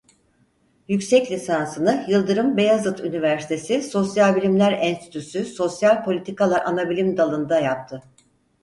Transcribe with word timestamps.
Yüksek 0.87 1.31
lisansını 1.31 2.05
Yıldırım 2.09 2.57
Beyazıt 2.57 2.99
Üniversitesi 2.99 3.81
Sosyal 3.83 4.35
Bilimler 4.35 4.73
Enstitüsü 4.73 5.45
Sosyal 5.45 6.03
Politikalar 6.03 6.65
Anabilim 6.65 7.17
Dalında 7.17 7.59
yaptı. 7.59 8.03